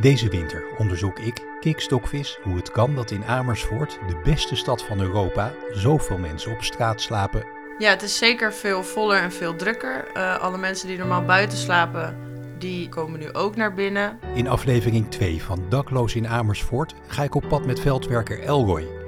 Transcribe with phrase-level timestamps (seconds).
[0.00, 4.82] Deze winter onderzoek ik, Kik Stokvis, hoe het kan dat in Amersfoort, de beste stad
[4.82, 7.46] van Europa, zoveel mensen op straat slapen.
[7.78, 10.04] Ja, het is zeker veel voller en veel drukker.
[10.16, 12.16] Uh, alle mensen die normaal buiten slapen,
[12.58, 14.18] die komen nu ook naar binnen.
[14.34, 19.03] In aflevering 2 van Dakloos in Amersfoort ga ik op pad met veldwerker Elroy.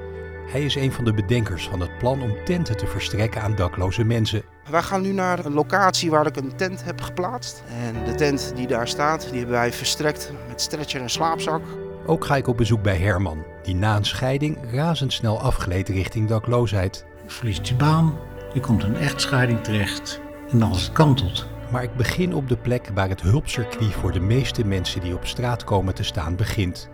[0.47, 4.05] Hij is een van de bedenkers van het plan om tenten te verstrekken aan dakloze
[4.05, 4.43] mensen.
[4.71, 7.63] Wij gaan nu naar een locatie waar ik een tent heb geplaatst.
[7.69, 11.63] En de tent die daar staat, die hebben wij verstrekt met stretcher en slaapzak.
[12.07, 17.05] Ook ga ik op bezoek bij Herman, die na een scheiding razendsnel afgleed richting dakloosheid.
[17.25, 18.19] Je verliest je baan,
[18.55, 20.21] je komt in een echtscheiding terecht
[20.51, 21.47] en alles kantelt.
[21.71, 25.27] Maar ik begin op de plek waar het hulpcircuit voor de meeste mensen die op
[25.27, 26.89] straat komen te staan begint.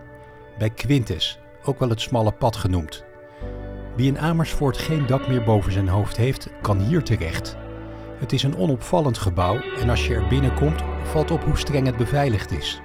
[0.59, 3.05] Bij Quintus, ook wel het smalle pad genoemd.
[3.97, 7.57] Wie in Amersfoort geen dak meer boven zijn hoofd heeft, kan hier terecht.
[8.19, 11.97] Het is een onopvallend gebouw en als je er binnenkomt, valt op hoe streng het
[11.97, 12.81] beveiligd is.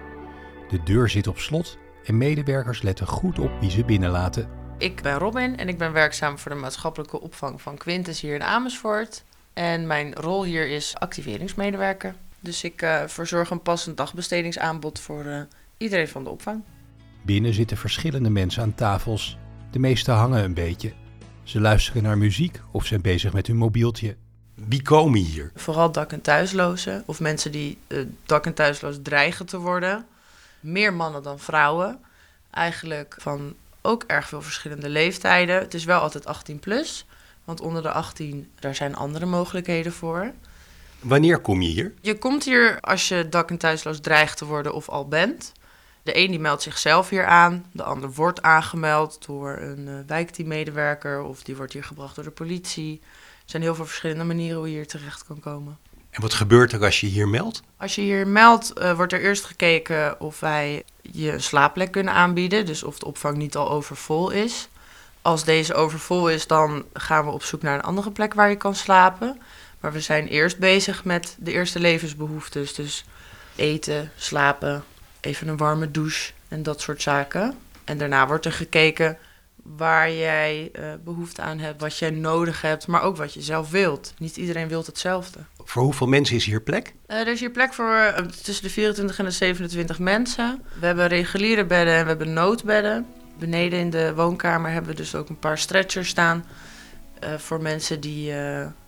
[0.69, 4.49] De deur zit op slot en medewerkers letten goed op wie ze binnenlaten.
[4.77, 8.43] Ik ben Robin en ik ben werkzaam voor de maatschappelijke opvang van Quintus hier in
[8.43, 9.23] Amersfoort.
[9.53, 12.15] En mijn rol hier is activeringsmedewerker.
[12.39, 15.41] Dus ik uh, verzorg een passend dagbestedingsaanbod voor uh,
[15.77, 16.63] iedereen van de opvang.
[17.21, 19.37] Binnen zitten verschillende mensen aan tafels.
[19.77, 20.93] De meeste hangen een beetje.
[21.43, 24.15] Ze luisteren naar muziek of zijn bezig met hun mobieltje.
[24.53, 25.51] Wie komen hier?
[25.55, 30.05] Vooral dak- en thuislozen of mensen die uh, dak- en thuisloos dreigen te worden.
[30.59, 31.99] Meer mannen dan vrouwen.
[32.51, 35.59] Eigenlijk van ook erg veel verschillende leeftijden.
[35.59, 37.05] Het is wel altijd 18 plus.
[37.43, 40.31] Want onder de 18, daar zijn andere mogelijkheden voor.
[40.99, 41.93] Wanneer kom je hier?
[42.01, 45.51] Je komt hier als je dak- en thuisloos dreigt te worden of al bent.
[46.07, 51.21] De een die meldt zichzelf hier aan, de ander wordt aangemeld door een uh, wijkteammedewerker
[51.21, 52.99] of die wordt hier gebracht door de politie.
[53.03, 55.77] Er zijn heel veel verschillende manieren hoe je hier terecht kan komen.
[56.09, 57.61] En wat gebeurt er als je hier meldt?
[57.77, 62.13] Als je hier meldt, uh, wordt er eerst gekeken of wij je een slaapplek kunnen
[62.13, 62.65] aanbieden.
[62.65, 64.69] Dus of de opvang niet al overvol is.
[65.21, 68.55] Als deze overvol is, dan gaan we op zoek naar een andere plek waar je
[68.55, 69.41] kan slapen.
[69.79, 72.73] Maar we zijn eerst bezig met de eerste levensbehoeftes.
[72.73, 73.05] Dus
[73.55, 74.83] eten, slapen,
[75.21, 77.55] even een warme douche en dat soort zaken.
[77.83, 79.17] En daarna wordt er gekeken
[79.75, 83.71] waar jij uh, behoefte aan hebt, wat jij nodig hebt, maar ook wat je zelf
[83.71, 84.13] wilt.
[84.17, 85.39] Niet iedereen wil hetzelfde.
[85.63, 86.93] Voor hoeveel mensen is hier plek?
[87.07, 90.61] Uh, er is hier plek voor uh, tussen de 24 en de 27 mensen.
[90.79, 93.05] We hebben reguliere bedden en we hebben noodbedden.
[93.39, 96.45] Beneden in de woonkamer hebben we dus ook een paar stretchers staan.
[97.37, 98.23] voor mensen die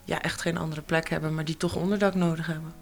[0.06, 2.74] ja, echt geen andere plek hebben, maar die toch onderdak nodig hebben.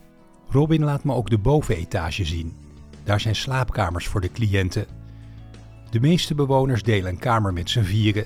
[0.49, 2.66] Robin laat me ook de bovenetage zien.
[3.07, 4.85] Daar zijn slaapkamers voor de cliënten.
[5.89, 8.25] De meeste bewoners delen een kamer met z'n vieren.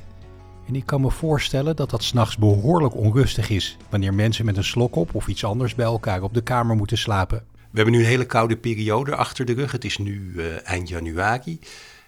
[0.68, 4.64] En ik kan me voorstellen dat dat s'nachts behoorlijk onrustig is wanneer mensen met een
[4.64, 7.46] slok op of iets anders bij elkaar op de kamer moeten slapen.
[7.54, 9.72] We hebben nu een hele koude periode achter de rug.
[9.72, 11.60] Het is nu uh, eind januari.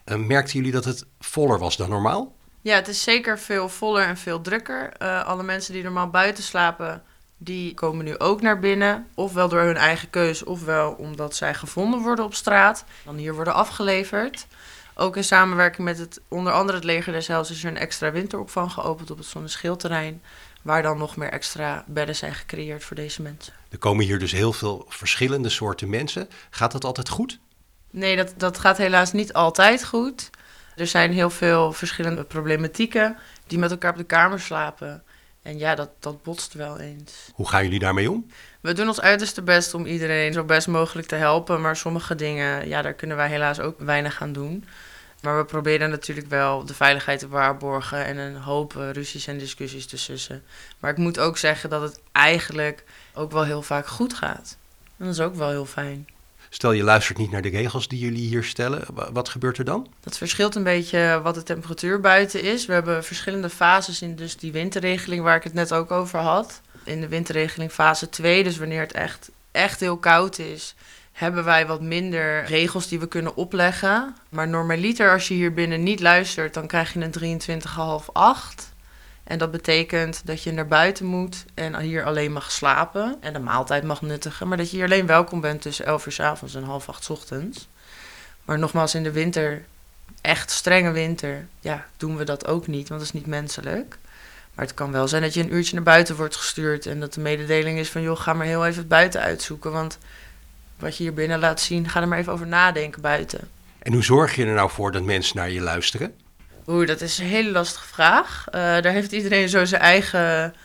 [0.05, 2.35] Uh, merkten jullie dat het voller was dan normaal?
[2.61, 4.93] Ja, het is zeker veel voller en veel drukker.
[5.01, 7.03] Uh, alle mensen die normaal buiten slapen,
[7.43, 9.07] die komen nu ook naar binnen.
[9.13, 12.85] Ofwel door hun eigen keus, ofwel omdat zij gevonden worden op straat.
[13.05, 14.47] Dan hier worden afgeleverd.
[14.95, 18.11] Ook in samenwerking met het, onder andere het leger des Heils is er een extra
[18.11, 20.21] winteropvang geopend op het zonneschildterrein.
[20.61, 23.53] Waar dan nog meer extra bedden zijn gecreëerd voor deze mensen.
[23.69, 26.29] Er komen hier dus heel veel verschillende soorten mensen.
[26.49, 27.39] Gaat dat altijd goed?
[27.89, 30.29] Nee, dat, dat gaat helaas niet altijd goed.
[30.75, 33.17] Er zijn heel veel verschillende problematieken
[33.47, 35.03] die met elkaar op de kamer slapen.
[35.43, 37.29] En ja, dat, dat botst wel eens.
[37.33, 38.27] Hoe gaan jullie daarmee om?
[38.61, 41.61] We doen ons uiterste best om iedereen zo best mogelijk te helpen.
[41.61, 44.65] Maar sommige dingen, ja, daar kunnen wij helaas ook weinig aan doen.
[45.21, 49.37] Maar we proberen natuurlijk wel de veiligheid te waarborgen en een hoop uh, ruzies en
[49.37, 50.43] discussies te sussen.
[50.79, 52.83] Maar ik moet ook zeggen dat het eigenlijk
[53.13, 54.57] ook wel heel vaak goed gaat.
[54.97, 56.07] En dat is ook wel heel fijn.
[56.53, 59.87] Stel je luistert niet naar de regels die jullie hier stellen, wat gebeurt er dan?
[59.99, 62.65] Dat verschilt een beetje wat de temperatuur buiten is.
[62.65, 66.61] We hebben verschillende fases in dus die winterregeling waar ik het net ook over had.
[66.83, 70.75] In de winterregeling fase 2, dus wanneer het echt, echt heel koud is,
[71.11, 74.15] hebben wij wat minder regels die we kunnen opleggen.
[74.29, 78.72] Maar normaliter als je hier binnen niet luistert, dan krijg je een 23,5 8.
[79.23, 83.39] En dat betekent dat je naar buiten moet en hier alleen mag slapen en de
[83.39, 84.47] maaltijd mag nuttigen.
[84.47, 87.09] Maar dat je hier alleen welkom bent tussen 11 uur s avonds en half 8
[87.09, 87.67] ochtends.
[88.45, 89.65] Maar nogmaals, in de winter,
[90.21, 93.97] echt strenge winter, ja, doen we dat ook niet, want dat is niet menselijk.
[94.53, 97.13] Maar het kan wel zijn dat je een uurtje naar buiten wordt gestuurd en dat
[97.13, 99.71] de mededeling is van joh, ga maar heel even het buiten uitzoeken.
[99.71, 99.97] Want
[100.79, 103.39] wat je hier binnen laat zien, ga er maar even over nadenken buiten.
[103.79, 106.15] En hoe zorg je er nou voor dat mensen naar je luisteren?
[106.67, 108.45] Oeh, dat is een hele lastige vraag.
[108.47, 110.55] Uh, daar heeft iedereen zo zijn eigen,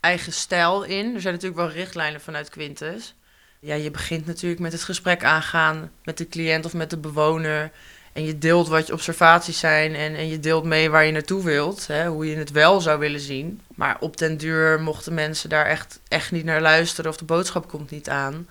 [0.00, 1.14] eigen stijl in.
[1.14, 3.14] Er zijn natuurlijk wel richtlijnen vanuit Quintus.
[3.60, 7.70] Ja, je begint natuurlijk met het gesprek aangaan met de cliënt of met de bewoner.
[8.12, 11.44] En je deelt wat je observaties zijn en, en je deelt mee waar je naartoe
[11.44, 11.86] wilt.
[11.86, 13.60] Hè, hoe je het wel zou willen zien.
[13.74, 17.68] Maar op den duur mochten mensen daar echt, echt niet naar luisteren of de boodschap
[17.68, 18.48] komt niet aan.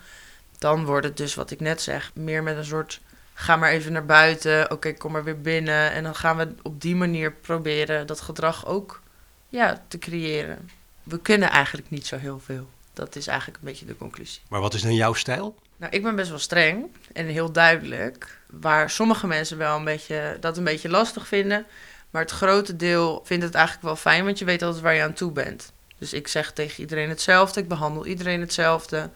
[0.58, 3.00] Dan wordt het dus wat ik net zeg, meer met een soort
[3.38, 4.72] ga maar even naar buiten.
[4.72, 5.92] Oké, kom maar weer binnen.
[5.92, 9.02] En dan gaan we op die manier proberen dat gedrag ook
[9.50, 10.70] ja, te creëren.
[11.04, 12.68] We kunnen eigenlijk niet zo heel veel.
[12.94, 14.42] Dat is eigenlijk een beetje de conclusie.
[14.50, 15.56] Maar wat is dan jouw stijl?
[15.78, 18.40] Nou, ik ben best wel streng en heel duidelijk.
[18.50, 21.66] Waar sommige mensen wel een beetje, dat een beetje lastig vinden.
[22.10, 25.02] Maar het grote deel vindt het eigenlijk wel fijn, want je weet altijd waar je
[25.02, 25.72] aan toe bent.
[25.98, 29.10] Dus ik zeg tegen iedereen hetzelfde, ik behandel iedereen hetzelfde.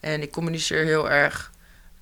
[0.00, 1.52] En ik communiceer heel erg,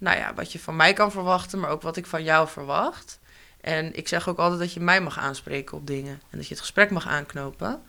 [0.02, 3.18] nou ja, wat je van mij kan verwachten, maar ook wat ik van jou verwacht.
[3.60, 6.20] En ik zeg ook altijd dat je mij mag aanspreken op dingen.
[6.30, 7.82] En dat je het gesprek mag aanknopen.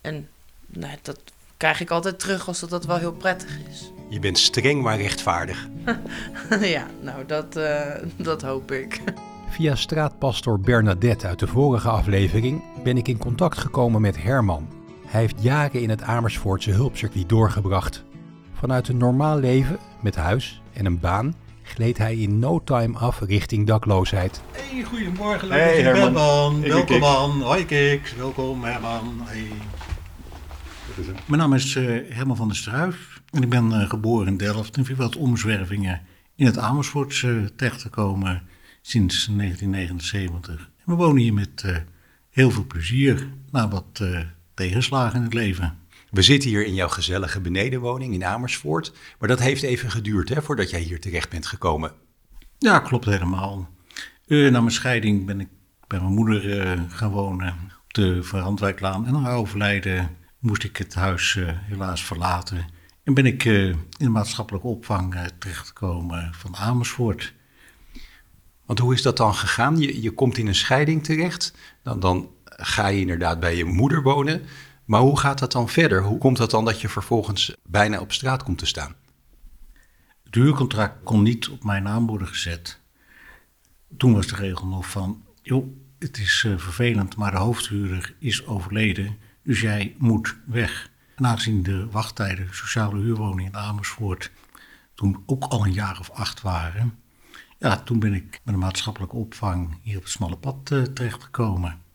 [0.00, 0.28] En
[0.66, 1.20] nou, dat
[1.56, 3.90] krijg ik altijd terug als dat, dat wel heel prettig is.
[4.08, 5.68] Je bent streng maar rechtvaardig.
[6.60, 9.00] ja, nou, dat, uh, dat hoop ik.
[9.50, 14.68] Via straatpastor Bernadette uit de vorige aflevering ben ik in contact gekomen met Herman.
[15.06, 18.04] Hij heeft jaren in het Amersfoortse hulpcircuit doorgebracht.
[18.54, 21.34] Vanuit een normaal leven met huis en een baan
[21.68, 24.42] gleed hij in no time af richting dakloosheid.
[24.52, 26.60] Hey, goedemorgen, hey, Herman.
[26.60, 27.42] Welkom man.
[27.42, 29.20] Hoi Kiks, welkom Herman.
[29.24, 29.50] Hey.
[31.26, 34.76] Mijn naam is uh, Herman van der Struif en ik ben uh, geboren in Delft
[34.76, 36.00] en via wat omzwervingen
[36.34, 38.42] in het Amersfoort uh, terecht gekomen
[38.82, 40.54] sinds 1979.
[40.54, 41.82] En we wonen hier met
[42.30, 44.02] heel veel plezier na wat
[44.54, 45.78] tegenslagen in het leven.
[46.10, 50.42] We zitten hier in jouw gezellige benedenwoning in Amersfoort, maar dat heeft even geduurd hè,
[50.42, 51.92] voordat jij hier terecht bent gekomen.
[52.58, 53.68] Ja, klopt helemaal.
[54.26, 55.48] na mijn scheiding ben ik
[55.86, 57.48] bij mijn moeder gaan wonen
[57.84, 62.66] op de Verandwijklaan en na overlijden moest ik het huis uh, helaas verlaten.
[63.04, 67.34] En ben ik in de maatschappelijke opvang terechtgekomen van Amersfoort.
[68.66, 69.78] Want hoe is dat dan gegaan?
[69.78, 74.02] Je, je komt in een scheiding terecht, dan, dan ga je inderdaad bij je moeder
[74.02, 74.42] wonen.
[74.88, 76.02] Maar hoe gaat dat dan verder?
[76.02, 78.94] Hoe komt dat dan dat je vervolgens bijna op straat komt te staan?
[80.24, 82.80] Het huurcontract kon niet op mijn naam worden gezet.
[83.96, 85.66] Toen was de regel nog van, joh,
[85.98, 89.18] het is vervelend, maar de hoofdhuurder is overleden.
[89.42, 90.90] Dus jij moet weg.
[91.16, 94.30] En aangezien de wachttijden sociale huurwoningen in Amersfoort
[94.94, 96.98] toen ook al een jaar of acht waren,
[97.58, 101.86] ja, toen ben ik met een maatschappelijke opvang hier op het smalle pad uh, terechtgekomen.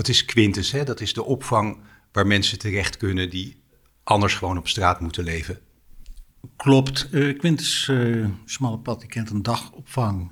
[0.00, 0.84] Dat is Quintus, hè?
[0.84, 1.78] dat is de opvang
[2.12, 3.62] waar mensen terecht kunnen die
[4.04, 5.58] anders gewoon op straat moeten leven.
[6.56, 7.08] Klopt.
[7.10, 10.30] Uh, Quintus uh, Smalle Pad die kent een dagopvang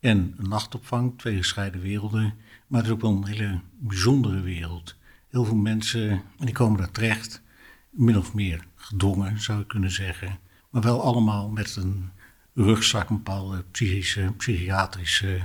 [0.00, 2.34] en een nachtopvang, twee gescheiden werelden.
[2.66, 4.96] Maar het is ook wel een hele bijzondere wereld.
[5.28, 7.42] Heel veel mensen die komen daar terecht,
[7.90, 10.38] min of meer gedwongen zou je kunnen zeggen.
[10.70, 12.10] Maar wel allemaal met een
[12.54, 15.40] rugzak, een bepaalde psychische, psychiatrische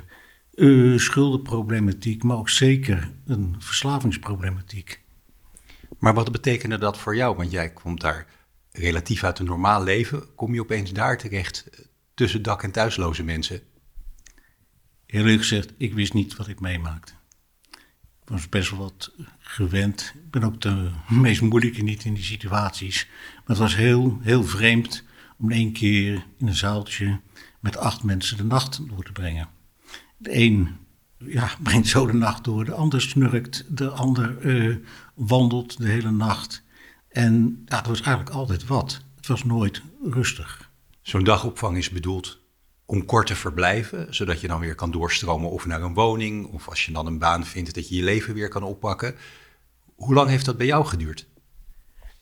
[0.56, 5.02] uh, schuldenproblematiek, maar ook zeker een verslavingsproblematiek.
[6.00, 7.36] Maar wat betekende dat voor jou?
[7.36, 8.28] Want jij komt daar
[8.72, 10.36] relatief uit een normaal leven.
[10.36, 11.80] Kom je opeens daar terecht eh,
[12.14, 13.62] tussen dak- en thuisloze mensen?
[15.06, 17.14] Eerlijk gezegd, ik wist niet wat ik meemaakte
[18.32, 20.14] was best wel wat gewend.
[20.16, 23.08] Ik ben ook de meest moeilijke niet in die situaties.
[23.36, 25.04] Maar het was heel, heel vreemd
[25.38, 27.20] om één keer in een zaaltje
[27.60, 29.50] met acht mensen de nacht door te brengen.
[30.22, 30.70] De een
[31.18, 34.76] ja, brengt zo de nacht door, de ander snurkt, de ander uh,
[35.14, 36.64] wandelt de hele nacht.
[37.10, 39.02] En ja, was eigenlijk altijd wat.
[39.16, 40.70] Het was nooit rustig.
[41.02, 42.40] Zo'n dagopvang is bedoeld
[42.86, 46.68] om kort te verblijven, zodat je dan weer kan doorstromen of naar een woning, of
[46.70, 49.16] als je dan een baan vindt, dat je je leven weer kan oppakken.
[49.96, 51.28] Hoe lang heeft dat bij jou geduurd?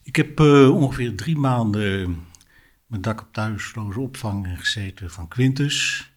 [0.03, 2.19] Ik heb uh, ongeveer drie maanden
[2.87, 6.09] met dak op thuisloze opvang gezeten van Quintus.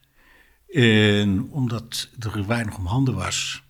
[0.73, 3.63] En omdat er weinig om handen was,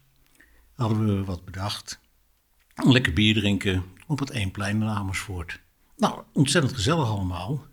[0.75, 2.00] hadden we wat bedacht.
[2.75, 5.61] Lekker bier drinken op het Eemplein in Amersfoort.
[5.97, 7.66] Nou, ontzettend gezellig allemaal.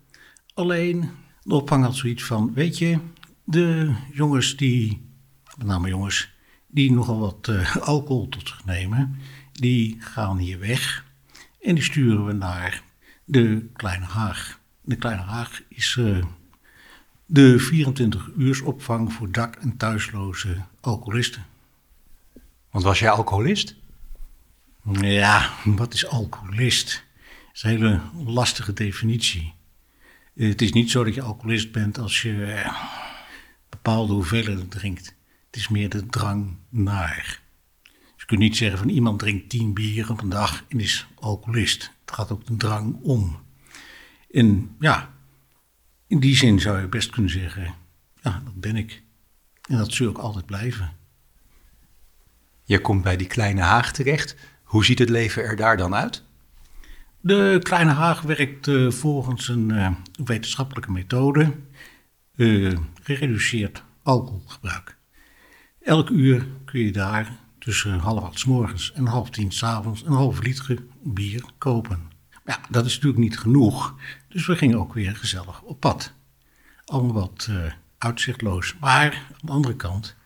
[0.54, 1.10] Alleen
[1.42, 2.98] de opvang had zoiets van, weet je,
[3.44, 5.10] de jongens die,
[5.56, 6.30] met name jongens,
[6.66, 9.18] die nogal wat uh, alcohol tot zich nemen,
[9.52, 11.04] die gaan hier weg.
[11.60, 12.82] En die sturen we naar
[13.24, 14.60] de Kleine Haag.
[14.80, 16.24] De Kleine Haag is uh,
[17.32, 21.46] de 24 uurs opvang voor dak- en thuisloze alcoholisten.
[22.70, 23.74] Want was jij alcoholist?
[24.92, 27.04] Ja, wat is alcoholist?
[27.46, 29.54] Dat is een hele lastige definitie.
[30.34, 32.82] Het is niet zo dat je alcoholist bent als je eh,
[33.68, 35.14] bepaalde hoeveelheden drinkt.
[35.46, 37.40] Het is meer de drang naar.
[37.82, 41.06] Dus je kunt niet zeggen van iemand drinkt tien bier op een dag en is
[41.14, 41.92] alcoholist.
[42.04, 43.38] Het gaat ook de drang om.
[44.30, 45.14] En ja,
[46.10, 47.74] in die zin zou je best kunnen zeggen,
[48.22, 49.02] ja, dat ben ik.
[49.68, 50.92] En dat zul ik altijd blijven.
[52.64, 54.36] Je komt bij die kleine Haag terecht.
[54.62, 56.24] Hoe ziet het leven er daar dan uit?
[57.20, 59.90] De Kleine Haag werkt uh, volgens een uh,
[60.24, 61.54] wetenschappelijke methode,
[62.36, 64.96] uh, gereduceerd alcoholgebruik.
[65.80, 70.04] Elk uur kun je daar tussen half acht s morgens en half tien s avonds
[70.04, 72.10] een half liter bier kopen.
[72.44, 73.94] Ja, dat is natuurlijk niet genoeg,
[74.30, 76.12] dus we gingen ook weer gezellig op pad.
[76.84, 77.48] Allemaal wat
[77.98, 80.16] uitzichtloos, maar aan de andere kant,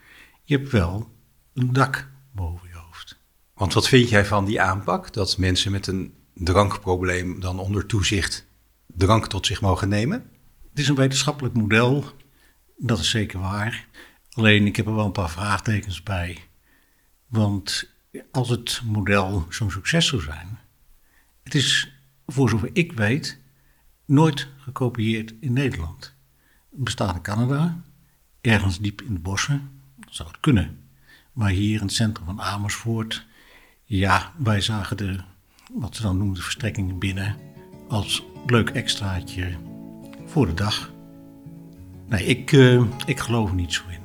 [0.42, 1.12] je hebt wel
[1.54, 3.18] een dak boven je hoofd.
[3.54, 5.12] Want wat vind jij van die aanpak?
[5.12, 8.46] Dat mensen met een drankprobleem dan onder toezicht
[8.86, 10.30] drank tot zich mogen nemen?
[10.70, 12.04] Het is een wetenschappelijk model,
[12.76, 13.88] dat is zeker waar.
[14.30, 16.38] Alleen ik heb er wel een paar vraagtekens bij.
[17.26, 17.90] Want
[18.30, 20.58] als het model zo'n succes zou zijn,
[21.42, 21.92] het is
[22.26, 23.42] voor zover ik weet
[24.04, 26.14] nooit gekopieerd in Nederland.
[26.70, 27.82] Het bestaat in Canada,
[28.40, 29.70] ergens diep in de bossen,
[30.08, 30.78] zou het kunnen.
[31.32, 33.26] Maar hier in het centrum van Amersfoort,
[33.84, 35.20] ja, wij zagen de,
[35.72, 37.36] wat ze dan noemen, de verstrekkingen binnen
[37.88, 39.56] als leuk extraatje
[40.26, 40.92] voor de dag.
[42.08, 44.02] Nee, ik, uh, ik geloof niet zo in.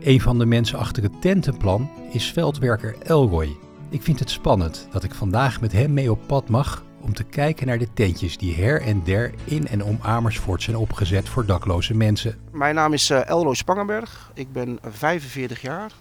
[0.00, 3.56] Een van de mensen achter het tentenplan is veldwerker Elroy.
[3.88, 7.24] Ik vind het spannend dat ik vandaag met hem mee op pad mag om te
[7.24, 11.46] kijken naar de tentjes die her en der in en om Amersfoort zijn opgezet voor
[11.46, 12.38] dakloze mensen.
[12.52, 14.30] Mijn naam is uh, Elroy Spangenberg.
[14.34, 15.92] Ik ben 45 jaar.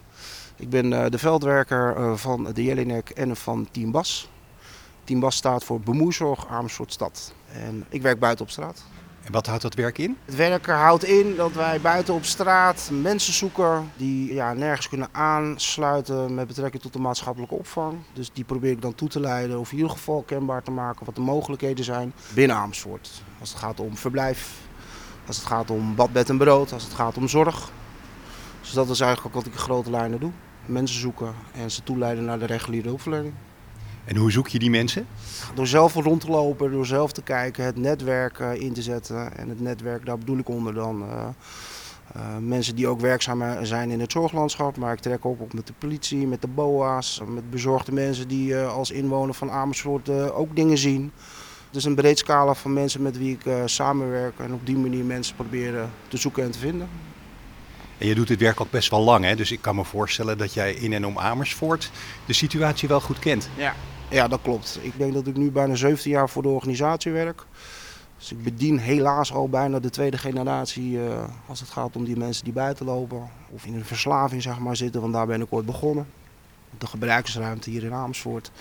[0.56, 4.30] Ik ben uh, de veldwerker van de Jelinek en van Team Bas.
[5.04, 7.34] Team Bas staat voor Bemoeizorg Amersfoort Stad.
[7.54, 8.84] En ik werk buiten op straat.
[9.32, 10.18] Wat houdt dat werk in?
[10.26, 15.08] Het werk houdt in dat wij buiten op straat mensen zoeken die ja, nergens kunnen
[15.12, 17.98] aansluiten met betrekking tot de maatschappelijke opvang.
[18.14, 21.06] Dus die probeer ik dan toe te leiden of in ieder geval kenbaar te maken
[21.06, 23.24] wat de mogelijkheden zijn binnen Amersfoort.
[23.40, 24.54] Als het gaat om verblijf,
[25.28, 27.72] als het gaat om bad, bed en brood, als het gaat om zorg.
[28.62, 30.32] Dus dat is eigenlijk ook wat ik in grote lijnen doe.
[30.66, 33.34] Mensen zoeken en ze toeleiden naar de reguliere hulpverlening.
[34.10, 35.08] En hoe zoek je die mensen?
[35.54, 39.38] Door zelf rond te lopen, door zelf te kijken, het netwerk uh, in te zetten.
[39.38, 41.28] En het netwerk, daar bedoel ik onder dan uh,
[42.16, 44.78] uh, mensen die ook werkzaam zijn in het zorglandschap.
[44.78, 48.58] Maar ik trek ook op met de politie, met de BOA's, met bezorgde mensen die
[48.58, 51.12] als inwoner van Amersfoort ook dingen zien.
[51.72, 55.36] Dus een breed scala van mensen met wie ik samenwerk en op die manier mensen
[55.36, 56.90] proberen te zoeken en te vinden.
[57.98, 59.36] En je doet dit werk ook best wel lang, hè?
[59.36, 61.92] dus ik kan me voorstellen dat jij in en om Amersfoort
[62.26, 63.50] de situatie wel goed kent.
[63.56, 63.76] Ja,
[64.10, 64.80] ja, dat klopt.
[64.82, 67.44] Ik denk dat ik nu bijna 17 jaar voor de organisatie werk.
[68.18, 72.18] Dus ik bedien helaas al bijna de tweede generatie uh, als het gaat om die
[72.18, 73.30] mensen die buiten lopen.
[73.50, 76.08] Of in een verslaving zeg maar, zitten, want daar ben ik ooit begonnen.
[76.78, 78.52] De gebruikersruimte hier in Amersfoort.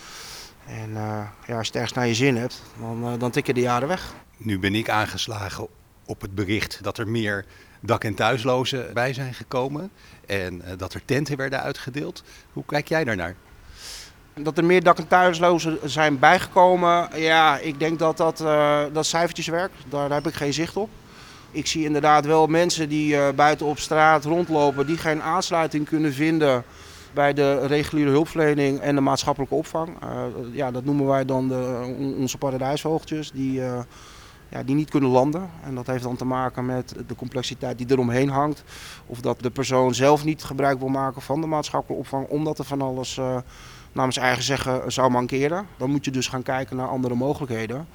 [0.66, 3.54] En uh, ja, als je het ergens naar je zin hebt, dan, uh, dan tikken
[3.54, 4.14] de jaren weg.
[4.36, 5.66] Nu ben ik aangeslagen
[6.04, 7.44] op het bericht dat er meer
[7.80, 9.90] dak- en thuislozen bij zijn gekomen.
[10.26, 12.22] En dat er tenten werden uitgedeeld.
[12.52, 13.34] Hoe kijk jij daarnaar?
[14.42, 19.06] Dat er meer dak- en thuislozen zijn bijgekomen, ja, ik denk dat dat, uh, dat
[19.06, 20.88] cijfertjeswerk, daar, heb ik geen zicht op.
[21.50, 26.12] Ik zie inderdaad wel mensen die uh, buiten op straat rondlopen, die geen aansluiting kunnen
[26.12, 26.64] vinden
[27.14, 29.88] bij de reguliere hulpverlening en de maatschappelijke opvang.
[29.88, 33.60] Uh, ja, dat noemen wij dan de, onze paradijsvogeltjes, die,
[34.48, 35.50] ja, die niet kunnen landen.
[35.64, 38.64] En dat heeft dan te maken met de complexiteit die eromheen hangt.
[39.06, 42.64] Of dat de persoon zelf niet gebruik wil maken van de maatschappelijke opvang, omdat er
[42.64, 43.18] van alles
[43.98, 45.66] namens eigen zeggen zou mankeren.
[45.76, 47.86] Dan moet je dus gaan kijken naar andere mogelijkheden.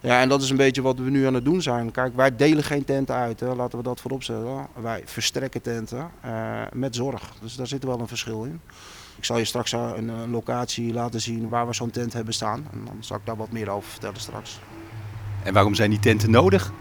[0.00, 1.90] Ja, en dat is een beetje wat we nu aan het doen zijn.
[1.90, 3.54] Kijk, wij delen geen tenten uit, hè.
[3.54, 4.66] laten we dat voorop zetten.
[4.80, 7.32] Wij verstrekken tenten uh, met zorg.
[7.40, 8.60] Dus daar zit wel een verschil in.
[9.16, 12.66] Ik zal je straks een, een locatie laten zien waar we zo'n tent hebben staan.
[12.72, 14.60] En dan zal ik daar wat meer over vertellen straks.
[15.42, 16.72] En waarom zijn die tenten nodig?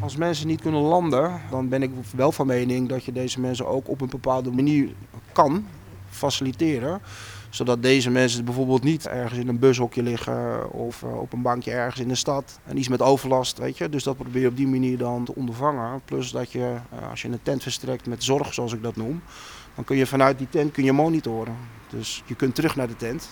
[0.00, 3.66] Als mensen niet kunnen landen, dan ben ik wel van mening dat je deze mensen
[3.66, 4.88] ook op een bepaalde manier
[5.32, 5.66] kan
[6.10, 7.00] faciliteren
[7.50, 11.70] zodat deze mensen bijvoorbeeld niet ergens in een bushokje liggen of uh, op een bankje
[11.70, 12.60] ergens in de stad.
[12.64, 13.88] En iets met overlast, weet je.
[13.88, 16.00] Dus dat probeer je op die manier dan te ondervangen.
[16.04, 19.22] Plus dat je, uh, als je een tent verstrekt met zorg, zoals ik dat noem,
[19.74, 21.56] dan kun je vanuit die tent kun je monitoren.
[21.88, 23.28] Dus je kunt terug naar de tent.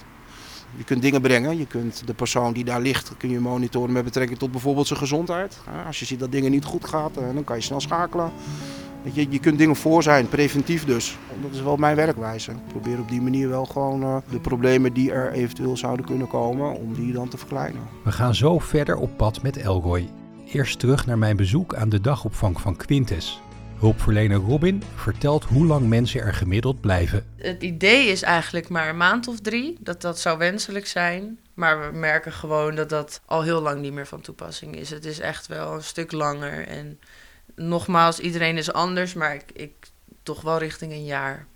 [0.76, 1.58] Je kunt dingen brengen.
[1.58, 4.98] Je kunt de persoon die daar ligt kun je monitoren met betrekking tot bijvoorbeeld zijn
[4.98, 5.58] gezondheid.
[5.86, 8.32] Als je ziet dat dingen niet goed gaat, eh, dan kan je snel schakelen.
[9.02, 11.16] Je, je kunt dingen voor zijn, preventief dus.
[11.42, 12.50] Dat is wel mijn werkwijze.
[12.50, 16.28] Ik probeer op die manier wel gewoon uh, de problemen die er eventueel zouden kunnen
[16.28, 17.82] komen, om die dan te verkleinen.
[18.04, 20.08] We gaan zo verder op pad met Elroy.
[20.52, 23.40] Eerst terug naar mijn bezoek aan de dagopvang van Quintes.
[23.78, 27.24] Hulpverlener Robin vertelt hoe lang mensen er gemiddeld blijven.
[27.36, 31.38] Het idee is eigenlijk maar een maand of drie, dat dat zou wenselijk zijn.
[31.54, 34.90] Maar we merken gewoon dat dat al heel lang niet meer van toepassing is.
[34.90, 36.66] Het is echt wel een stuk langer.
[36.66, 36.98] En
[37.54, 39.72] nogmaals, iedereen is anders, maar ik, ik
[40.22, 41.46] toch wel richting een jaar.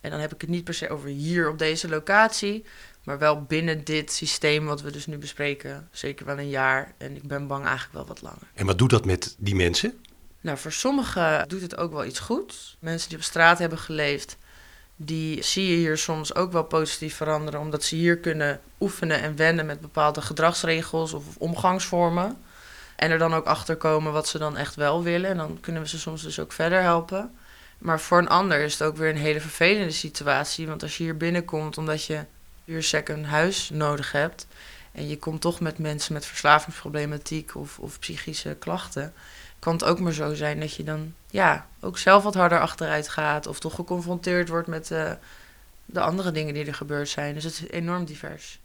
[0.00, 2.64] En dan heb ik het niet per se over hier op deze locatie,
[3.04, 5.88] maar wel binnen dit systeem wat we dus nu bespreken.
[5.90, 6.94] Zeker wel een jaar.
[6.98, 8.48] En ik ben bang eigenlijk wel wat langer.
[8.54, 10.00] En wat doet dat met die mensen?
[10.40, 12.76] Nou, voor sommigen doet het ook wel iets goeds.
[12.80, 14.36] Mensen die op straat hebben geleefd,
[14.96, 19.36] die zie je hier soms ook wel positief veranderen, omdat ze hier kunnen oefenen en
[19.36, 22.36] wennen met bepaalde gedragsregels of omgangsvormen.
[22.96, 25.30] En er dan ook achter komen wat ze dan echt wel willen.
[25.30, 27.34] En dan kunnen we ze soms dus ook verder helpen.
[27.78, 30.66] Maar voor een ander is het ook weer een hele vervelende situatie.
[30.66, 32.24] Want als je hier binnenkomt omdat je
[32.64, 34.46] hier sec een huis nodig hebt.
[34.92, 39.14] En je komt toch met mensen met verslavingsproblematiek of, of psychische klachten
[39.58, 43.08] kan het ook maar zo zijn dat je dan ja, ook zelf wat harder achteruit
[43.08, 43.46] gaat.
[43.46, 45.12] Of toch geconfronteerd wordt met uh,
[45.84, 47.34] de andere dingen die er gebeurd zijn.
[47.34, 48.60] Dus het is enorm divers.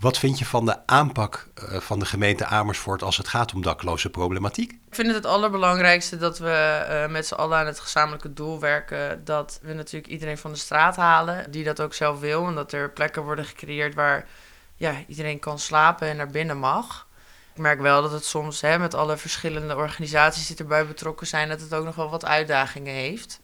[0.00, 3.62] Wat vind je van de aanpak uh, van de gemeente Amersfoort als het gaat om
[3.62, 4.72] dakloze problematiek?
[4.72, 8.60] Ik vind het het allerbelangrijkste dat we uh, met z'n allen aan het gezamenlijke doel
[8.60, 9.24] werken.
[9.24, 12.46] Dat we natuurlijk iedereen van de straat halen, die dat ook zelf wil.
[12.46, 14.26] En dat er plekken worden gecreëerd waar
[14.76, 17.06] ja, iedereen kan slapen en naar binnen mag.
[17.54, 21.48] Ik merk wel dat het soms hè, met alle verschillende organisaties die erbij betrokken zijn,
[21.48, 23.40] dat het ook nog wel wat uitdagingen heeft.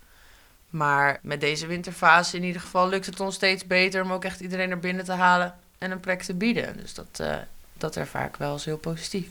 [0.71, 4.41] Maar met deze winterfase in ieder geval lukt het ons steeds beter om ook echt
[4.41, 6.77] iedereen naar binnen te halen en een plek te bieden.
[6.77, 7.37] Dus dat, uh,
[7.73, 9.29] dat ervaar ik wel als heel positief.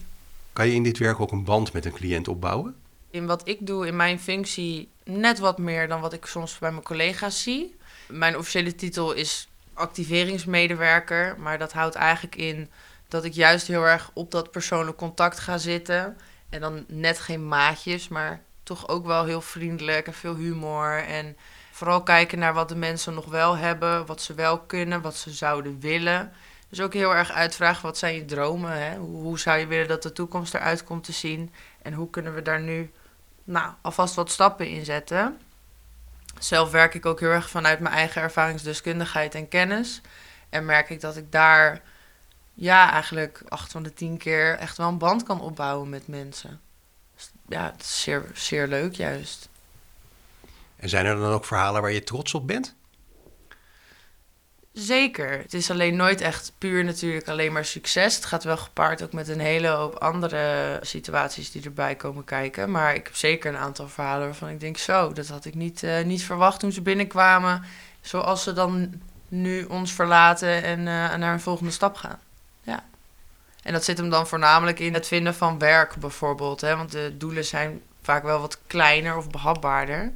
[0.53, 2.75] Kan je in dit werk ook een band met een cliënt opbouwen?
[3.09, 6.71] In wat ik doe in mijn functie net wat meer dan wat ik soms bij
[6.71, 7.75] mijn collega's zie.
[8.07, 12.69] Mijn officiële titel is activeringsmedewerker, maar dat houdt eigenlijk in
[13.07, 16.17] dat ik juist heel erg op dat persoonlijk contact ga zitten.
[16.49, 21.03] En dan net geen maatjes, maar toch ook wel heel vriendelijk en veel humor.
[21.07, 21.37] En
[21.75, 25.31] vooral kijken naar wat de mensen nog wel hebben, wat ze wel kunnen, wat ze
[25.31, 26.33] zouden willen.
[26.69, 28.71] Dus ook heel erg uitvragen, wat zijn je dromen?
[28.71, 28.97] Hè?
[28.97, 31.53] Hoe, hoe zou je willen dat de toekomst eruit komt te zien?
[31.81, 32.91] En hoe kunnen we daar nu
[33.43, 35.39] nou, alvast wat stappen in zetten?
[36.39, 40.01] Zelf werk ik ook heel erg vanuit mijn eigen ervaringsdeskundigheid en kennis.
[40.49, 41.81] En merk ik dat ik daar
[42.53, 46.61] ja, eigenlijk acht van de tien keer echt wel een band kan opbouwen met mensen.
[47.15, 49.49] Dus ja, het is zeer, zeer leuk juist.
[50.85, 52.75] En zijn er dan ook verhalen waar je trots op bent?
[54.73, 55.31] Zeker.
[55.31, 58.15] Het is alleen nooit echt puur natuurlijk alleen maar succes.
[58.15, 62.71] Het gaat wel gepaard ook met een hele hoop andere situaties die erbij komen kijken.
[62.71, 65.83] Maar ik heb zeker een aantal verhalen waarvan ik denk: zo, dat had ik niet,
[65.83, 67.63] uh, niet verwacht toen ze binnenkwamen.
[68.01, 72.19] Zoals ze dan nu ons verlaten en uh, naar een volgende stap gaan.
[72.61, 72.83] Ja.
[73.63, 76.61] En dat zit hem dan voornamelijk in het vinden van werk bijvoorbeeld.
[76.61, 76.75] Hè?
[76.75, 80.13] Want de doelen zijn vaak wel wat kleiner of behapbaarder.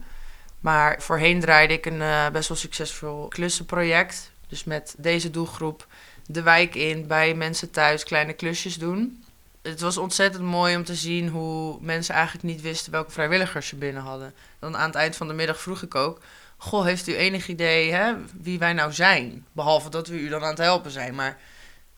[0.59, 4.31] Maar voorheen draaide ik een uh, best wel succesvol klussenproject.
[4.47, 5.87] Dus met deze doelgroep
[6.25, 9.23] de wijk in, bij mensen thuis kleine klusjes doen.
[9.61, 13.75] Het was ontzettend mooi om te zien hoe mensen eigenlijk niet wisten welke vrijwilligers ze
[13.75, 14.33] binnen hadden.
[14.59, 16.21] Dan aan het eind van de middag vroeg ik ook:
[16.57, 19.45] Goh, heeft u enig idee hè, wie wij nou zijn?
[19.51, 21.15] Behalve dat we u dan aan het helpen zijn.
[21.15, 21.37] Maar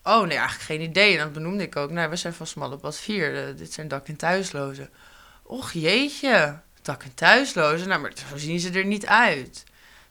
[0.04, 1.18] Oh, nee, eigenlijk geen idee.
[1.18, 1.92] En dat benoemde ik ook.
[1.92, 3.50] Nou, we zijn van Smalle Pad 4.
[3.50, 4.90] Uh, dit zijn dak- en thuislozen.
[5.44, 7.88] Och jeetje, dak- en thuislozen.
[7.88, 9.64] Nou, maar zo zien ze er niet uit.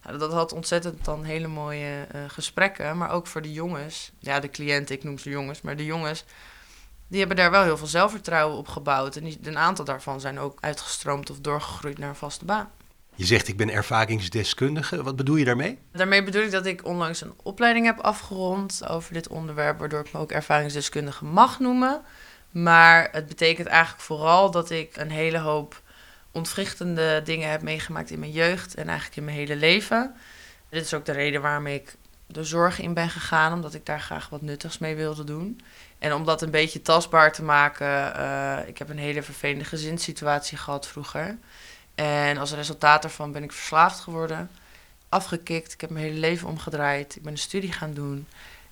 [0.04, 2.96] Nou, dat had ontzettend dan hele mooie uh, gesprekken.
[2.96, 4.12] Maar ook voor de jongens.
[4.18, 5.60] Ja, de cliënten, ik noem ze jongens.
[5.60, 6.24] Maar de jongens,
[7.08, 9.16] die hebben daar wel heel veel zelfvertrouwen op gebouwd.
[9.16, 12.70] En die, een aantal daarvan zijn ook uitgestroomd of doorgegroeid naar een vaste baan.
[13.14, 15.02] Je zegt ik ben ervaringsdeskundige.
[15.02, 15.78] Wat bedoel je daarmee?
[15.92, 20.12] Daarmee bedoel ik dat ik onlangs een opleiding heb afgerond over dit onderwerp, waardoor ik
[20.12, 22.02] me ook ervaringsdeskundige mag noemen.
[22.50, 25.82] Maar het betekent eigenlijk vooral dat ik een hele hoop
[26.32, 30.14] ontwrichtende dingen heb meegemaakt in mijn jeugd en eigenlijk in mijn hele leven.
[30.68, 34.00] Dit is ook de reden waarom ik de zorg in ben gegaan, omdat ik daar
[34.00, 35.60] graag wat nuttigs mee wilde doen.
[35.98, 40.58] En om dat een beetje tastbaar te maken, uh, ik heb een hele vervelende gezinssituatie
[40.58, 41.38] gehad vroeger.
[41.94, 44.50] En als resultaat daarvan ben ik verslaafd geworden,
[45.08, 45.72] afgekikt.
[45.72, 47.16] Ik heb mijn hele leven omgedraaid.
[47.16, 48.26] Ik ben een studie gaan doen.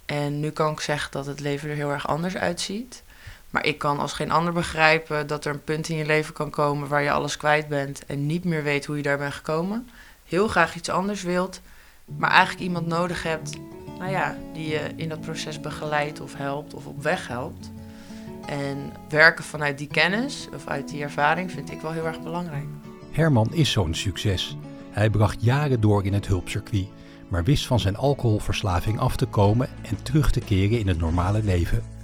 [0.07, 3.03] En nu kan ik zeggen dat het leven er heel erg anders uitziet.
[3.51, 6.51] Maar ik kan als geen ander begrijpen dat er een punt in je leven kan
[6.51, 9.89] komen waar je alles kwijt bent en niet meer weet hoe je daar bent gekomen.
[10.25, 11.61] Heel graag iets anders wilt,
[12.05, 13.59] maar eigenlijk iemand nodig hebt
[13.99, 17.71] nou ja, die je in dat proces begeleidt of helpt of op weg helpt.
[18.47, 22.67] En werken vanuit die kennis of uit die ervaring vind ik wel heel erg belangrijk.
[23.11, 24.57] Herman is zo'n succes.
[24.91, 26.87] Hij bracht jaren door in het hulpcircuit,
[27.29, 31.43] maar wist van zijn alcoholverslaving af te komen en terug te keren in het normale
[31.43, 31.98] leven.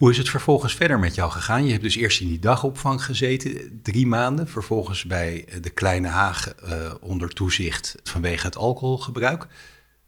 [0.00, 1.64] Hoe is het vervolgens verder met jou gegaan?
[1.64, 4.48] Je hebt dus eerst in die dagopvang gezeten, drie maanden.
[4.48, 9.46] Vervolgens bij de Kleine Haag uh, onder toezicht vanwege het alcoholgebruik.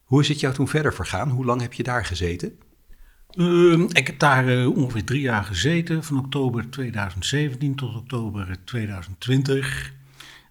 [0.05, 1.31] Hoe is het jou toen verder vergaan?
[1.31, 2.59] Hoe lang heb je daar gezeten?
[3.35, 9.93] Uh, ik heb daar uh, ongeveer drie jaar gezeten, van oktober 2017 tot oktober 2020.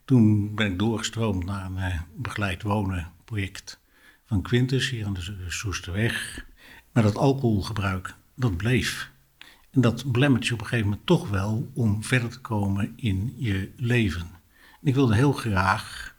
[0.05, 3.79] Toen ben ik doorgestroomd naar een begeleid wonen project
[4.25, 6.45] van Quintus hier aan de Soesterweg.
[6.91, 9.10] Maar dat alcoholgebruik, dat bleef.
[9.71, 13.33] En dat belemmert je op een gegeven moment toch wel om verder te komen in
[13.37, 14.27] je leven.
[14.81, 16.15] En ik wilde heel graag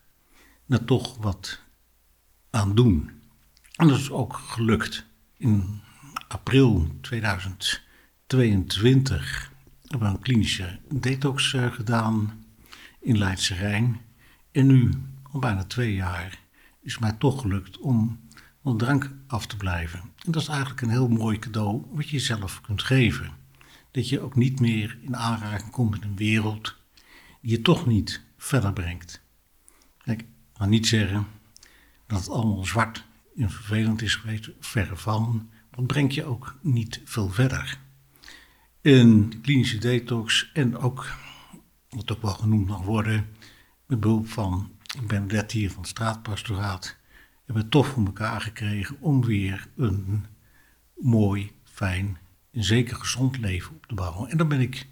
[0.67, 1.61] daar toch wat
[2.51, 3.11] aan doen.
[3.77, 5.07] En dat is ook gelukt.
[5.37, 5.81] In
[6.29, 9.53] april 2022
[9.87, 12.45] hebben we een klinische detox uh, gedaan
[13.01, 14.01] in Leidse Rijn.
[14.53, 14.91] En nu,
[15.33, 16.39] al bijna twee jaar,
[16.83, 18.21] is mij toch gelukt om
[18.63, 20.01] van drank af te blijven.
[20.01, 23.42] En dat is eigenlijk een heel mooi cadeau wat je jezelf kunt geven.
[23.93, 26.77] Dat je ook niet meer in aanraking komt met een wereld
[27.41, 29.23] die je toch niet verder brengt.
[29.99, 30.25] Kijk,
[30.55, 31.27] ga niet zeggen
[32.07, 33.05] dat het allemaal zwart
[33.37, 35.51] en vervelend is geweest, verre van.
[35.71, 37.79] Dat brengt je ook niet veel verder.
[38.81, 41.17] In klinische detox en ook,
[41.89, 43.29] wat ook wel genoemd mag worden,
[43.87, 44.71] met behulp van,
[45.27, 46.97] net hier van het straatpastoraat,
[47.45, 50.25] hebben toch voor elkaar gekregen om weer een
[50.95, 52.19] mooi, fijn
[52.53, 54.31] en zeker gezond leven op te bouwen.
[54.31, 54.87] En daar ben ik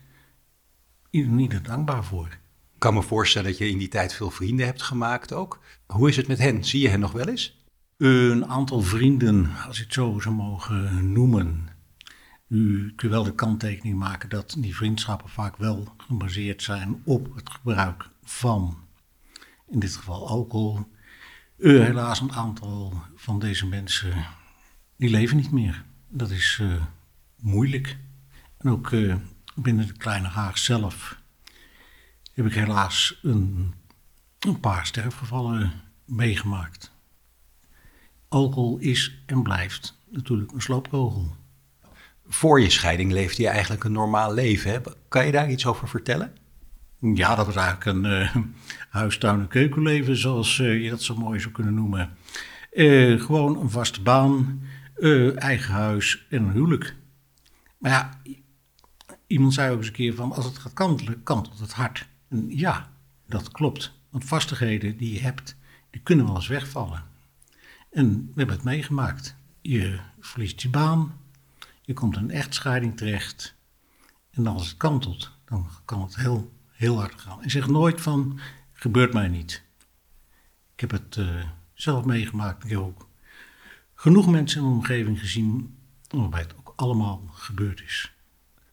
[1.11, 2.27] ieder dankbaar voor.
[2.75, 5.61] Ik kan me voorstellen dat je in die tijd veel vrienden hebt gemaakt ook.
[5.87, 6.65] Hoe is het met hen?
[6.65, 7.65] Zie je hen nog wel eens?
[7.97, 11.69] Een aantal vrienden, als ik het zo zou mogen noemen.
[12.47, 17.35] Nu kun je wel de kanttekening maken dat die vriendschappen vaak wel gebaseerd zijn op
[17.35, 18.79] het gebruik van,
[19.69, 20.79] in dit geval alcohol.
[21.57, 24.27] Uh, helaas een aantal van deze mensen,
[24.97, 25.85] die leven niet meer.
[26.09, 26.83] Dat is uh,
[27.43, 27.97] moeilijk.
[28.59, 29.15] En ook uh,
[29.55, 31.19] binnen de Kleine Haag zelf
[32.33, 33.75] heb ik helaas een,
[34.39, 35.73] een paar sterfgevallen
[36.05, 36.93] meegemaakt.
[38.29, 41.37] Alcohol is en blijft natuurlijk een sloopkogel.
[42.27, 44.71] Voor je scheiding leefde je eigenlijk een normaal leven.
[44.71, 44.81] Hè?
[45.09, 46.33] Kan je daar iets over vertellen?
[47.01, 48.37] Ja, dat was eigenlijk een uh,
[48.91, 52.11] huistuin- en keukenleven, zoals uh, je dat zo mooi zou kunnen noemen.
[52.73, 54.63] Uh, gewoon een vaste baan,
[55.37, 56.95] eigen huis en een huwelijk.
[57.81, 58.21] Maar ja,
[59.27, 62.09] iemand zei ook eens een keer van, als het gaat kantelen, kantelt het hart.
[62.29, 62.93] En ja,
[63.27, 63.93] dat klopt.
[64.11, 65.57] Want vastigheden die je hebt,
[65.91, 67.05] die kunnen wel eens wegvallen.
[67.91, 69.37] En we hebben het meegemaakt.
[69.61, 71.21] Je verliest je baan,
[71.83, 73.55] je komt in een echtscheiding terecht.
[74.31, 77.43] En als het kantelt, dan kan het heel, heel hard gaan.
[77.43, 78.41] En zeg nooit van,
[78.73, 79.63] gebeurt mij niet.
[80.75, 82.65] Ik heb het uh, zelf meegemaakt.
[82.65, 83.09] Ik heb ook
[83.95, 88.15] genoeg mensen in mijn omgeving gezien waarbij het allemaal gebeurd is.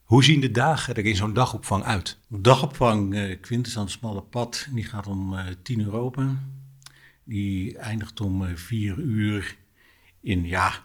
[0.03, 2.19] Hoe zien de dagen er in zo'n dagopvang uit?
[2.27, 6.53] Dagopvang uh, Quintus aan het smalle pad, die gaat om uh, tien uur open.
[7.23, 9.55] Die eindigt om vier uur
[10.21, 10.83] in, ja,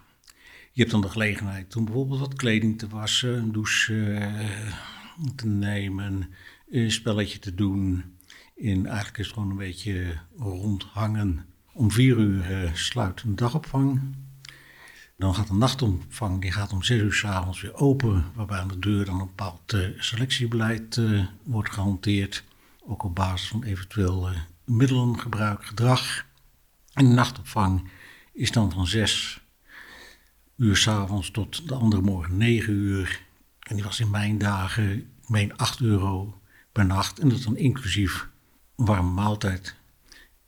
[0.73, 4.31] je hebt dan de gelegenheid om bijvoorbeeld wat kleding te wassen, een douche
[5.37, 6.31] te nemen,
[6.71, 8.05] een spelletje te doen.
[8.57, 11.47] En eigenlijk is het gewoon een beetje rondhangen.
[11.73, 14.01] Om vier uur uh, sluit een dagopvang.
[15.23, 18.25] Dan gaat de nachtopvang, die gaat om zes uur s'avonds weer open.
[18.35, 22.45] Waarbij aan de deur dan een bepaald uh, selectiebeleid uh, wordt gehanteerd.
[22.87, 24.29] Ook op basis van eventueel
[24.65, 26.27] middelengebruik, gedrag.
[26.93, 27.89] En de nachtopvang
[28.33, 29.41] is dan van zes
[30.57, 33.23] uur s'avonds tot de andere morgen negen uur.
[33.59, 36.41] En die was in mijn dagen, ik meen 8 euro
[36.73, 37.19] per nacht.
[37.19, 38.29] En dat dan inclusief
[38.77, 39.75] een warme maaltijd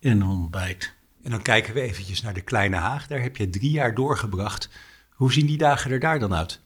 [0.00, 0.94] en een ontbijt.
[1.24, 3.06] En dan kijken we eventjes naar de Kleine Haag.
[3.06, 4.68] Daar heb je drie jaar doorgebracht.
[5.10, 6.60] Hoe zien die dagen er daar dan uit?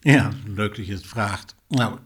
[0.00, 1.54] Ja, leuk dat je het vraagt.
[1.68, 1.98] Nou,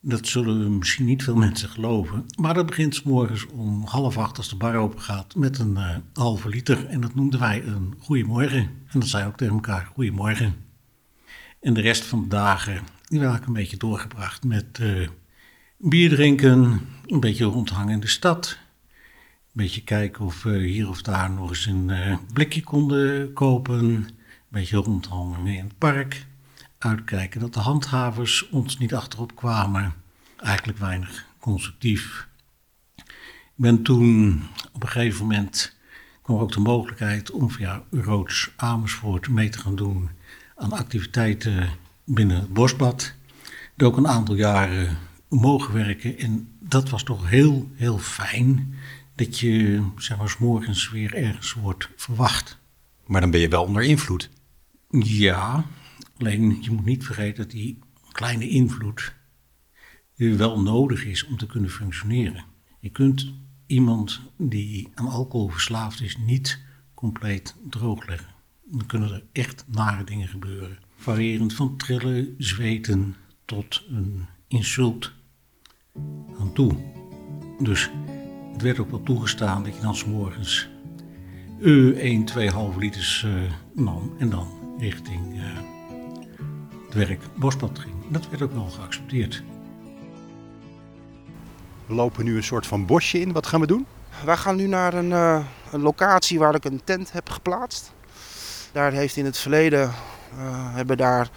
[0.00, 2.26] dat zullen misschien niet veel mensen geloven.
[2.40, 5.74] Maar dat begint s morgens om half acht als de bar open gaat met een
[5.76, 6.86] uh, halve liter.
[6.86, 8.70] En dat noemden wij een goeiemorgen.
[8.86, 10.54] En dat zei ook tegen elkaar, goeiemorgen.
[11.60, 15.08] En de rest van de dagen, die werden een beetje doorgebracht met uh,
[15.78, 18.58] bier drinken, een beetje rondhangen in de stad.
[19.52, 23.84] Beetje kijken of we hier of daar nog eens een uh, blikje konden kopen.
[23.84, 24.08] Een
[24.48, 26.26] beetje rondhangen in het park.
[26.78, 29.94] Uitkijken dat de handhavers ons niet achterop kwamen.
[30.36, 32.28] Eigenlijk weinig constructief.
[32.96, 35.76] Ik ben toen op een gegeven moment
[36.22, 40.10] kwam ook de mogelijkheid om via Roods Amersfoort mee te gaan doen
[40.56, 41.70] aan activiteiten
[42.04, 43.14] binnen het bosbad.
[43.76, 48.74] Er ook een aantal jaren mogen werken en dat was toch heel, heel fijn
[49.26, 52.58] dat je, zeg maar, s morgens weer ergens wordt verwacht.
[53.06, 54.30] Maar dan ben je wel onder invloed.
[54.90, 55.64] Ja,
[56.20, 57.78] Alleen je moet niet vergeten dat die
[58.12, 59.14] kleine invloed
[60.16, 62.44] wel nodig is om te kunnen functioneren.
[62.80, 63.32] Je kunt
[63.66, 66.60] iemand die aan alcohol verslaafd is niet
[66.94, 68.34] compleet droogleggen.
[68.64, 70.78] Dan kunnen er echt nare dingen gebeuren.
[70.96, 75.12] Variërend van trillen, zweten tot een insult
[76.38, 76.76] aan toe.
[77.58, 77.90] Dus
[78.52, 80.68] het werd ook wel toegestaan dat je dan s morgens
[81.58, 83.32] uh, 1, 2 halve liters uh,
[83.74, 85.42] nam en dan richting uh,
[86.84, 87.94] het werk bospad ging.
[88.08, 89.42] Dat werd ook wel geaccepteerd.
[91.86, 93.32] We lopen nu een soort van bosje in.
[93.32, 93.86] Wat gaan we doen?
[94.24, 97.92] Wij gaan nu naar een, uh, een locatie waar ik een tent heb geplaatst.
[98.72, 99.92] Daar heeft in het verleden
[100.38, 101.30] uh, hebben daar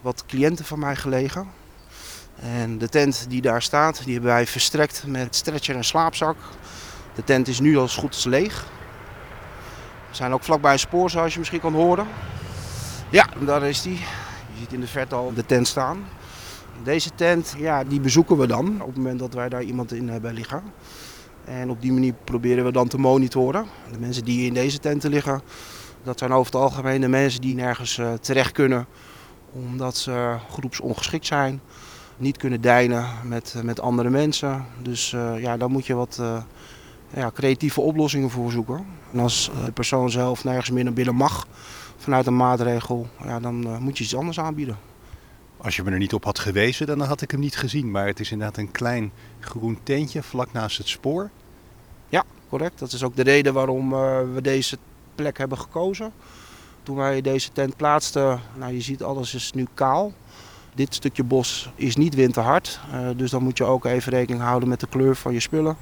[0.00, 1.46] wat cliënten van mij gelegen.
[2.40, 6.36] En de tent die daar staat, die hebben wij verstrekt met stretcher en slaapzak.
[7.14, 8.66] De tent is nu als goed leeg.
[10.08, 12.06] We zijn ook vlakbij een spoor, zoals je misschien kan horen.
[13.10, 13.98] Ja, daar is die.
[14.52, 16.04] Je ziet in de verte al de tent staan.
[16.82, 20.08] Deze tent, ja, die bezoeken we dan op het moment dat wij daar iemand in
[20.08, 20.62] hebben liggen.
[21.44, 23.66] En op die manier proberen we dan te monitoren.
[23.92, 25.42] De mensen die in deze tenten liggen,
[26.02, 28.86] dat zijn over het algemeen de mensen die nergens uh, terecht kunnen.
[29.52, 31.60] Omdat ze groepsongeschikt zijn,
[32.16, 34.64] niet kunnen dijnen met, uh, met andere mensen.
[34.82, 36.22] Dus uh, ja, daar moet je wat
[37.14, 38.86] ja, creatieve oplossingen voor zoeken.
[39.12, 41.46] En als de persoon zelf nergens meer naar binnen mag
[41.96, 44.78] vanuit een maatregel, ja, dan moet je iets anders aanbieden.
[45.56, 47.90] Als je me er niet op had gewezen, dan had ik hem niet gezien.
[47.90, 51.30] Maar het is inderdaad een klein groen tentje vlak naast het spoor.
[52.08, 52.78] Ja, correct.
[52.78, 53.90] Dat is ook de reden waarom
[54.34, 54.78] we deze
[55.14, 56.12] plek hebben gekozen.
[56.82, 60.12] Toen wij deze tent plaatsten, nou je ziet alles is nu kaal.
[60.76, 62.80] Dit stukje bos is niet winterhard.
[62.94, 65.76] Uh, dus dan moet je ook even rekening houden met de kleur van je spullen.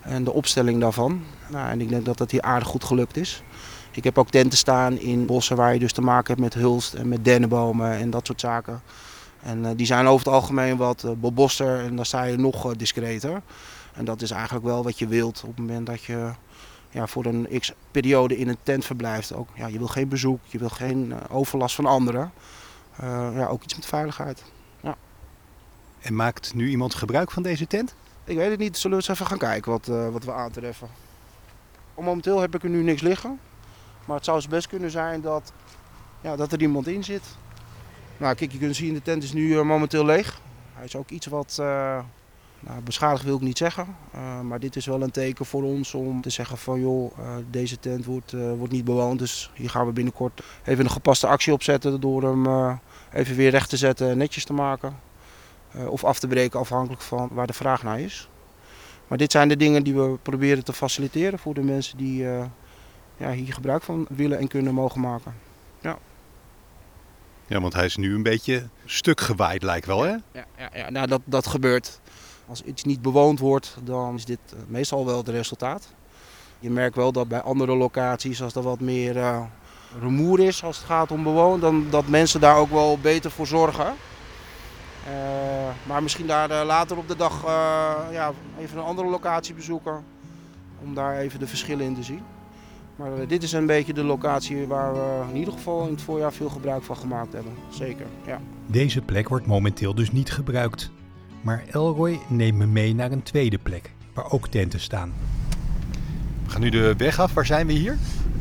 [0.00, 1.22] En de opstelling daarvan.
[1.48, 3.42] Nou, en ik denk dat dat hier aardig goed gelukt is.
[3.90, 6.94] Ik heb ook tenten staan in bossen waar je dus te maken hebt met hulst
[6.94, 8.82] en met dennenbomen en dat soort zaken.
[9.42, 12.76] En uh, die zijn over het algemeen wat uh, bebosser en dan sta je nog
[12.76, 13.42] discreter.
[13.94, 16.30] En dat is eigenlijk wel wat je wilt op het moment dat je
[16.90, 19.34] ja, voor een x periode in een tent verblijft.
[19.34, 22.32] Ook, ja, je wil geen bezoek, je wil geen overlast van anderen.
[23.34, 24.42] Ja, ook iets met veiligheid.
[24.80, 24.96] Ja.
[26.00, 27.94] En maakt nu iemand gebruik van deze tent?
[28.24, 30.88] Ik weet het niet, zullen we eens even gaan kijken wat, wat we aantreffen.
[31.94, 33.38] Momenteel heb ik er nu niks liggen.
[34.04, 35.52] Maar het zou dus best kunnen zijn dat,
[36.20, 37.22] ja, dat er iemand in zit.
[38.16, 40.40] Nou, kijk, je kunt zien, de tent is nu uh, momenteel leeg.
[40.72, 41.66] Hij is ook iets wat uh,
[42.60, 43.96] nou, beschadigd wil ik niet zeggen.
[44.14, 47.12] Uh, maar dit is wel een teken voor ons om te zeggen van joh,
[47.50, 49.18] deze tent wordt, wordt niet bewoond.
[49.18, 52.44] Dus hier gaan we binnenkort even een gepaste actie opzetten door hem
[53.16, 55.00] even weer recht te zetten en netjes te maken.
[55.88, 58.28] of af te breken afhankelijk van waar de vraag naar is.
[59.08, 62.26] Maar dit zijn de dingen die we proberen te faciliteren voor de mensen die
[63.16, 65.34] ja, hier gebruik van willen en kunnen mogen maken.
[65.80, 65.98] Ja.
[67.46, 70.10] Ja, want hij is nu een beetje stuk gewaaid lijkt wel, hè?
[70.10, 70.90] Ja, ja, ja.
[70.90, 72.00] nou dat, dat gebeurt.
[72.46, 75.92] Als iets niet bewoond wordt, dan is dit meestal wel het resultaat.
[76.58, 79.42] Je merkt wel dat bij andere locaties, als er wat meer uh,
[80.00, 83.46] rumoer is als het gaat om bewoon, dan dat mensen daar ook wel beter voor
[83.46, 83.86] zorgen.
[83.86, 85.12] Uh,
[85.86, 87.42] maar misschien daar uh, later op de dag
[88.12, 90.04] ja, even een andere locatie bezoeken.
[90.82, 92.20] Om daar even de verschillen in te zien.
[92.96, 96.02] Maar uh, dit is een beetje de locatie waar we in ieder geval in het
[96.02, 97.52] voorjaar veel gebruik van gemaakt hebben.
[97.70, 98.40] Zeker, ja.
[98.66, 100.90] Deze plek wordt momenteel dus niet gebruikt.
[101.40, 105.12] Maar Elroy neemt me mee naar een tweede plek, waar ook tenten staan.
[106.44, 107.34] We gaan nu de weg af.
[107.34, 107.98] Waar zijn we hier?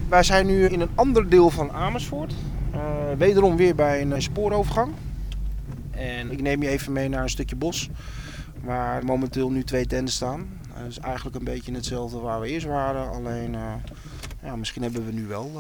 [0.10, 2.34] Wij zijn nu in een ander deel van Amersfoort.
[2.76, 2.82] Uh,
[3.18, 4.94] wederom weer bij een spoorovergang.
[5.92, 7.90] En ik neem je even mee naar een stukje bos.
[8.64, 10.60] Waar momenteel nu twee tenten staan.
[10.78, 13.10] Dat is eigenlijk een beetje hetzelfde waar we eerst waren.
[13.10, 13.74] Alleen uh,
[14.44, 15.52] ja, misschien hebben we nu wel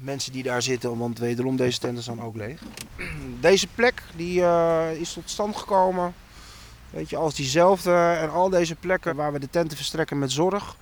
[0.00, 2.62] mensen die daar zitten, want wederom deze tenten staan ook leeg.
[3.40, 4.42] Deze plek die,
[4.98, 6.14] is tot stand gekomen,
[6.90, 10.76] weet je, als diezelfde en al deze plekken waar we de tenten verstrekken met zorg,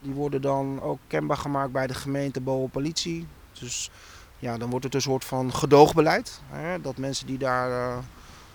[0.00, 3.26] die worden dan ook kenbaar gemaakt bij de gemeente, BOA politie.
[3.60, 3.90] Dus
[4.38, 6.40] ja, dan wordt het een soort van gedoogbeleid.
[6.48, 7.96] Hè, dat mensen die daar uh,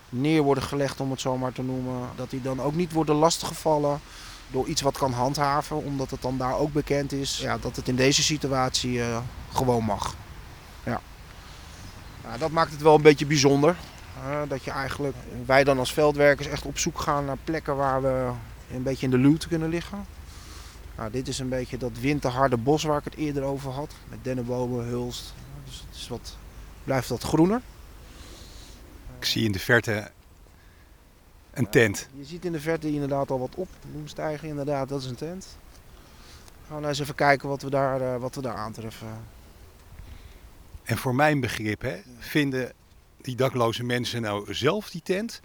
[0.08, 3.14] neer worden gelegd, om het zo maar te noemen, dat die dan ook niet worden
[3.14, 4.00] lastiggevallen
[4.50, 7.88] door iets wat kan handhaven, omdat het dan daar ook bekend is ja, dat het
[7.88, 9.18] in deze situatie uh,
[9.52, 10.14] gewoon mag.
[10.84, 11.00] Ja.
[12.38, 13.76] Dat maakt het wel een beetje bijzonder.
[14.48, 18.30] Dat je eigenlijk, wij dan als veldwerkers echt op zoek gaan naar plekken waar we
[18.72, 20.06] een beetje in de luwte kunnen liggen.
[20.96, 23.94] Nou, dit is een beetje dat winterharde bos waar ik het eerder over had.
[24.08, 25.34] Met dennenbomen, hulst.
[25.64, 26.36] Dus het is wat,
[26.84, 27.60] blijft wat groener.
[29.18, 30.10] Ik zie in de verte
[31.52, 32.08] een tent.
[32.12, 33.68] Ja, je ziet in de verte inderdaad al wat op.
[33.90, 35.56] Bloemstijgen inderdaad, dat is een tent.
[36.66, 39.08] Gaan we nou eens even kijken wat we daar, uh, wat we daar aantreffen.
[40.82, 42.72] En voor mijn begrip hè, vinden
[43.20, 45.40] die dakloze mensen nou zelf die tent?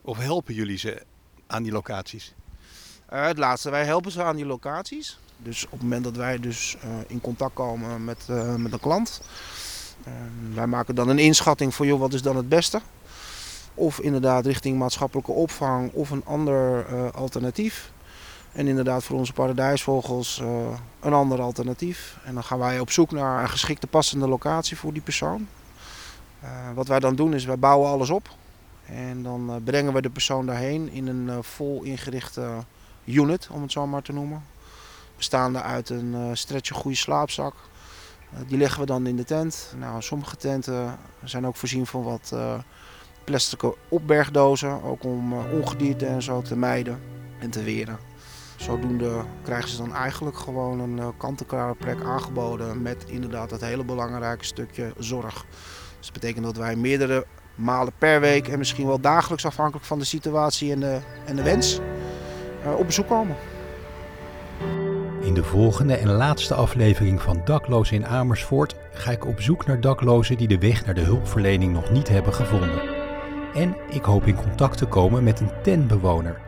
[0.00, 1.02] Of helpen jullie ze
[1.46, 2.34] aan die locaties?
[3.12, 5.18] Uh, het laatste, wij helpen ze aan die locaties.
[5.38, 8.80] Dus op het moment dat wij dus uh, in contact komen met, uh, met een
[8.80, 9.20] klant,
[10.54, 12.80] wij maken dan een inschatting voor joh, wat is dan het beste.
[13.74, 17.92] Of inderdaad richting maatschappelijke opvang of een ander alternatief.
[18.52, 20.42] En inderdaad voor onze paradijsvogels
[21.00, 22.18] een ander alternatief.
[22.24, 25.48] En dan gaan wij op zoek naar een geschikte passende locatie voor die persoon.
[26.74, 28.28] wat wij dan doen is, wij bouwen alles op.
[28.86, 32.64] En dan brengen we de persoon daarheen in een vol ingerichte
[33.04, 34.44] unit, om het zo maar te noemen.
[35.16, 37.54] Bestaande uit een uh, stretcher goede slaapzak.
[38.34, 39.74] Uh, die leggen we dan in de tent.
[39.78, 42.54] Nou, sommige tenten zijn ook voorzien van wat uh,
[43.24, 44.82] plastic opbergdozen.
[44.82, 47.00] Ook om ongedierte en zo te mijden
[47.38, 47.98] en te weren.
[48.56, 54.44] Zodoende krijgen ze dan eigenlijk gewoon een kant-en-klare plek aangeboden met inderdaad dat hele belangrijke
[54.44, 55.44] stukje zorg.
[55.98, 59.98] Dus dat betekent dat wij meerdere malen per week en misschien wel dagelijks afhankelijk van
[59.98, 61.80] de situatie en de, en de wens
[62.76, 63.36] op bezoek komen.
[65.20, 69.80] In de volgende en laatste aflevering van Daklozen in Amersfoort ga ik op zoek naar
[69.80, 72.80] daklozen die de weg naar de hulpverlening nog niet hebben gevonden.
[73.54, 76.40] En ik hoop in contact te komen met een tentbewoner.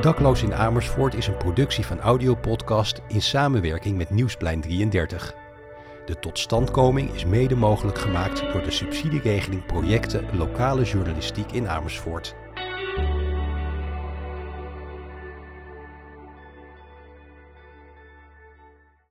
[0.00, 5.34] Dakloos in Amersfoort is een productie van Audiopodcast in samenwerking met Nieuwsplein 33.
[6.06, 12.34] De totstandkoming is mede mogelijk gemaakt door de subsidieregeling Projecten Lokale Journalistiek in Amersfoort.